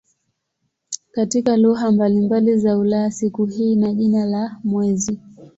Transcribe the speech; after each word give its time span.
Katika 1.11 1.57
lugha 1.57 1.91
mbalimbali 1.91 2.57
za 2.57 2.77
Ulaya 2.77 3.11
siku 3.11 3.45
hii 3.45 3.73
ina 3.73 3.93
jina 3.93 4.25
la 4.25 4.59
"mwezi". 4.63 5.19